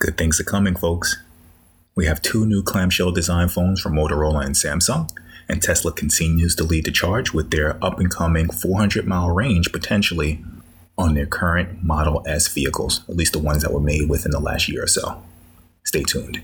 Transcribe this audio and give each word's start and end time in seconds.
Good 0.00 0.16
things 0.16 0.40
are 0.40 0.44
coming, 0.44 0.76
folks. 0.76 1.22
We 1.94 2.06
have 2.06 2.22
two 2.22 2.46
new 2.46 2.62
clamshell 2.62 3.12
design 3.12 3.50
phones 3.50 3.82
from 3.82 3.92
Motorola 3.92 4.42
and 4.42 4.54
Samsung, 4.54 5.10
and 5.46 5.62
Tesla 5.62 5.92
continues 5.92 6.54
to 6.56 6.64
lead 6.64 6.86
the 6.86 6.90
charge 6.90 7.34
with 7.34 7.50
their 7.50 7.76
up 7.84 8.00
and 8.00 8.10
coming 8.10 8.48
400 8.48 9.06
mile 9.06 9.28
range 9.28 9.70
potentially 9.70 10.42
on 10.96 11.12
their 11.12 11.26
current 11.26 11.84
Model 11.84 12.22
S 12.26 12.48
vehicles, 12.48 13.02
at 13.10 13.16
least 13.16 13.34
the 13.34 13.38
ones 13.40 13.62
that 13.62 13.74
were 13.74 13.80
made 13.80 14.08
within 14.08 14.32
the 14.32 14.40
last 14.40 14.70
year 14.70 14.84
or 14.84 14.86
so. 14.86 15.22
Stay 15.84 16.02
tuned. 16.02 16.40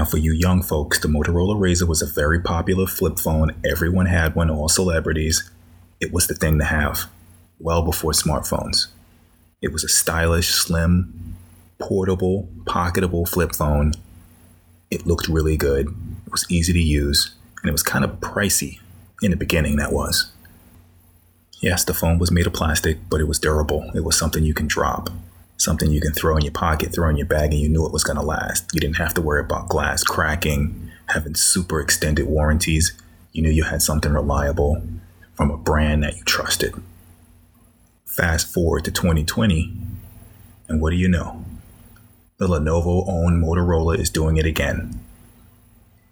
Now, 0.00 0.06
for 0.06 0.16
you 0.16 0.32
young 0.32 0.62
folks, 0.62 0.98
the 0.98 1.08
Motorola 1.08 1.54
Razr 1.56 1.86
was 1.86 2.00
a 2.00 2.06
very 2.06 2.40
popular 2.40 2.86
flip 2.86 3.18
phone. 3.18 3.54
Everyone 3.70 4.06
had 4.06 4.34
one, 4.34 4.48
all 4.48 4.70
celebrities. 4.70 5.50
It 6.00 6.10
was 6.10 6.26
the 6.26 6.34
thing 6.34 6.58
to 6.58 6.64
have, 6.64 7.10
well 7.58 7.82
before 7.82 8.12
smartphones. 8.12 8.86
It 9.60 9.74
was 9.74 9.84
a 9.84 9.88
stylish, 9.88 10.48
slim, 10.48 11.36
portable, 11.78 12.48
pocketable 12.64 13.28
flip 13.28 13.54
phone. 13.54 13.92
It 14.90 15.06
looked 15.06 15.28
really 15.28 15.58
good. 15.58 15.88
It 16.24 16.32
was 16.32 16.46
easy 16.48 16.72
to 16.72 16.80
use, 16.80 17.34
and 17.60 17.68
it 17.68 17.72
was 17.72 17.82
kind 17.82 18.02
of 18.02 18.20
pricey 18.20 18.78
in 19.20 19.30
the 19.32 19.36
beginning, 19.36 19.76
that 19.76 19.92
was. 19.92 20.32
Yes, 21.60 21.84
the 21.84 21.92
phone 21.92 22.18
was 22.18 22.30
made 22.30 22.46
of 22.46 22.54
plastic, 22.54 22.96
but 23.10 23.20
it 23.20 23.28
was 23.28 23.38
durable. 23.38 23.90
It 23.94 24.02
was 24.02 24.16
something 24.16 24.44
you 24.44 24.54
can 24.54 24.66
drop 24.66 25.10
something 25.60 25.90
you 25.90 26.00
can 26.00 26.12
throw 26.12 26.36
in 26.36 26.42
your 26.42 26.52
pocket, 26.52 26.92
throw 26.92 27.08
in 27.08 27.16
your 27.16 27.26
bag, 27.26 27.52
and 27.52 27.60
you 27.60 27.68
knew 27.68 27.86
it 27.86 27.92
was 27.92 28.04
going 28.04 28.16
to 28.16 28.22
last. 28.22 28.72
You 28.72 28.80
didn't 28.80 28.96
have 28.96 29.14
to 29.14 29.20
worry 29.20 29.40
about 29.40 29.68
glass 29.68 30.02
cracking, 30.02 30.90
having 31.08 31.34
super 31.34 31.80
extended 31.80 32.26
warranties. 32.26 32.92
You 33.32 33.42
knew 33.42 33.50
you 33.50 33.64
had 33.64 33.82
something 33.82 34.12
reliable 34.12 34.82
from 35.34 35.50
a 35.50 35.56
brand 35.56 36.02
that 36.02 36.16
you 36.16 36.24
trusted. 36.24 36.74
Fast 38.06 38.52
forward 38.52 38.84
to 38.84 38.90
2020, 38.90 39.72
and 40.68 40.80
what 40.80 40.90
do 40.90 40.96
you 40.96 41.08
know? 41.08 41.44
The 42.38 42.48
Lenovo 42.48 43.06
owned 43.06 43.42
Motorola 43.42 43.98
is 43.98 44.08
doing 44.08 44.38
it 44.38 44.46
again. 44.46 44.98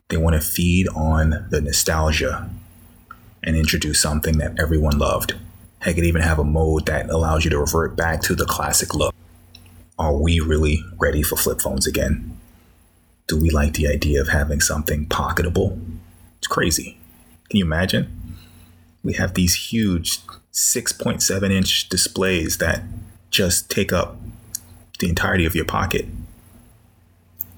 They 0.09 0.17
want 0.17 0.35
to 0.35 0.41
feed 0.41 0.89
on 0.89 1.47
the 1.51 1.61
nostalgia 1.61 2.49
and 3.43 3.57
introduce 3.57 4.01
something 4.01 4.39
that 4.39 4.59
everyone 4.61 4.99
loved. 4.99 5.35
Heck, 5.81 5.97
it 5.97 6.05
even 6.05 6.23
have 6.23 6.39
a 6.39 6.45
mode 6.45 6.87
that 6.87 7.09
allows 7.09 7.45
you 7.45 7.51
to 7.51 7.59
revert 7.59 7.97
back 7.97 8.21
to 8.23 8.35
the 8.35 8.45
classic 8.45 8.95
look 8.95 9.15
are 9.99 10.15
we 10.15 10.41
really 10.41 10.85
ready 10.99 11.23
for 11.23 11.37
flip 11.37 11.61
phones 11.61 11.87
again? 11.87 12.39
Do 13.27 13.37
we 13.37 13.51
like 13.51 13.75
the 13.75 13.89
idea 13.89 14.21
of 14.21 14.29
having 14.29 14.61
something 14.61 15.07
pocketable? 15.07 15.81
It's 16.39 16.47
crazy. 16.47 16.99
Can 17.51 17.59
you 17.59 17.65
imagine? 17.65 18.37
We 19.03 19.15
have 19.15 19.35
these 19.35 19.55
huge 19.55 20.21
6.7 20.53 21.51
inch 21.51 21.89
displays 21.89 22.59
that 22.59 22.83
just 23.31 23.71
take 23.71 23.93
up 23.93 24.17
the 25.01 25.09
entirety 25.09 25.45
of 25.45 25.55
your 25.55 25.65
pocket. 25.65 26.07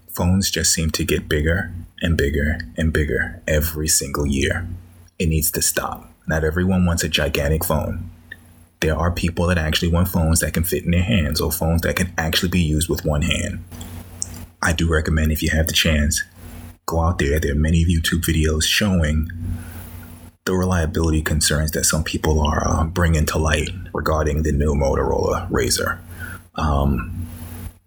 Phones 0.09 0.51
just 0.51 0.73
seem 0.73 0.91
to 0.93 1.05
get 1.05 1.29
bigger 1.29 1.73
and 2.03 2.17
bigger 2.17 2.59
and 2.77 2.93
bigger 2.93 3.43
every 3.47 3.89
single 3.89 4.27
year. 4.27 4.67
It 5.19 5.29
needs 5.29 5.51
to 5.53 5.63
stop. 5.63 6.13
Not 6.27 6.45
everyone 6.45 6.87
wants 6.87 7.05
a 7.05 7.09
gigantic 7.09 7.65
phone 7.65 8.10
there 8.81 8.97
are 8.97 9.11
people 9.11 9.47
that 9.47 9.59
actually 9.59 9.89
want 9.89 10.09
phones 10.09 10.41
that 10.41 10.55
can 10.55 10.65
fit 10.65 10.85
in 10.85 10.91
their 10.91 11.03
hands 11.03 11.41
or 11.41 11.53
phones 11.53 11.83
that 11.83 11.97
can 11.97 12.13
actually 12.17 12.49
be 12.49 12.61
used 12.61 12.89
with 12.89 13.05
one 13.05 13.23
hand. 13.23 13.63
I 14.63 14.73
do 14.73 14.91
recommend 14.91 15.33
if 15.33 15.43
you 15.43 15.51
have 15.51 15.67
the 15.67 15.73
chance, 15.73 16.23
go 16.87 17.01
out 17.01 17.19
there. 17.19 17.39
There 17.39 17.53
are 17.53 17.59
many 17.59 17.85
YouTube 17.85 18.23
videos 18.23 18.65
showing 18.65 19.31
the 20.45 20.55
reliability 20.55 21.23
concerns 21.23 21.73
that 21.73 21.85
some 21.85 22.03
people 22.03 22.41
are 22.41 22.67
uh, 22.67 22.85
bringing 22.85 23.27
to 23.27 23.39
light 23.39 23.71
regarding 23.93 24.43
the 24.43 24.53
new 24.53 24.75
Motorola 24.75 25.49
Razr. 25.51 25.99
Um, 26.55 27.29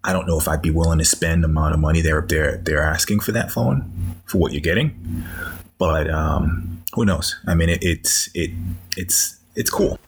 I 0.04 0.12
don't 0.12 0.26
know 0.26 0.38
if 0.38 0.46
I'd 0.48 0.62
be 0.62 0.70
willing 0.70 0.98
to 0.98 1.04
spend 1.04 1.42
the 1.42 1.48
amount 1.48 1.74
of 1.74 1.80
money 1.80 2.00
they're 2.00 2.22
they're 2.22 2.58
they're 2.58 2.82
asking 2.82 3.20
for 3.20 3.32
that 3.32 3.50
phone 3.50 3.90
for 4.26 4.38
what 4.38 4.52
you're 4.52 4.60
getting, 4.60 5.24
but 5.78 6.10
um, 6.10 6.82
who 6.94 7.04
knows? 7.04 7.36
I 7.46 7.54
mean, 7.54 7.68
it, 7.70 7.82
it's 7.82 8.28
it 8.34 8.50
it's 8.96 9.38
it's 9.56 9.70
cool. 9.70 9.98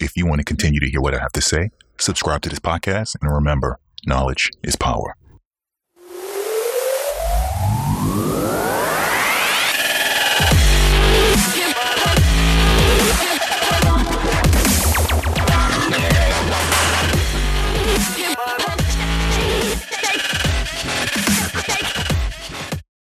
If 0.00 0.16
you 0.16 0.26
want 0.26 0.38
to 0.38 0.44
continue 0.44 0.78
to 0.78 0.88
hear 0.88 1.00
what 1.00 1.12
I 1.12 1.18
have 1.18 1.32
to 1.32 1.40
say, 1.40 1.70
subscribe 1.98 2.42
to 2.42 2.48
this 2.48 2.60
podcast 2.60 3.16
and 3.20 3.32
remember, 3.32 3.80
knowledge 4.06 4.50
is 4.62 4.76
power. 4.76 5.16